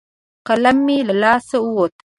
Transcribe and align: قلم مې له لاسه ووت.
قلم 0.47 0.77
مې 0.85 0.97
له 1.07 1.13
لاسه 1.23 1.57
ووت. 1.61 1.93